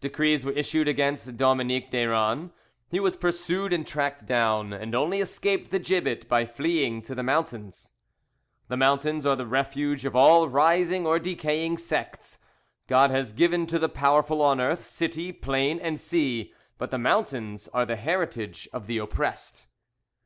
Decrees 0.00 0.42
were 0.42 0.52
issued 0.52 0.88
against 0.88 1.36
Dominique 1.36 1.90
Deyron; 1.90 2.50
he 2.88 2.98
was 2.98 3.14
pursued 3.14 3.74
and 3.74 3.86
tracked 3.86 4.24
down, 4.24 4.72
and 4.72 4.94
only 4.94 5.20
escaped 5.20 5.70
the 5.70 5.78
gibbet 5.78 6.26
by 6.30 6.46
fleeing 6.46 7.02
to 7.02 7.14
the 7.14 7.22
mountains. 7.22 7.90
The 8.68 8.78
mountains 8.78 9.26
are 9.26 9.36
the 9.36 9.44
refuge 9.46 10.06
of 10.06 10.16
all 10.16 10.48
rising 10.48 11.06
or 11.06 11.18
decaying 11.18 11.76
sects; 11.76 12.38
God 12.86 13.10
has 13.10 13.34
given 13.34 13.66
to 13.66 13.78
the 13.78 13.90
powerful 13.90 14.40
on 14.40 14.62
earth 14.62 14.82
city, 14.82 15.30
plain, 15.30 15.78
and 15.78 16.00
sea, 16.00 16.54
but 16.78 16.90
the 16.90 16.96
mountains 16.96 17.68
are 17.74 17.84
the 17.84 17.96
heritage 17.96 18.66
of 18.72 18.86
the 18.86 18.96
oppressed. 18.96 19.66